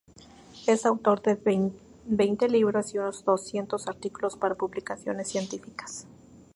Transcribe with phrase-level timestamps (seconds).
[0.65, 1.35] Es autor de
[2.07, 6.07] veinte libros y unos doscientos artículos para publicaciones científicas.